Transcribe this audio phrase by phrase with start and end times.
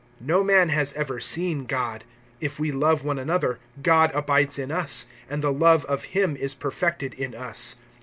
[0.25, 2.05] (12)No man has ever seen God.
[2.39, 6.55] If we love one another, God abides in us, and the love of him is
[6.55, 7.75] perfected in us.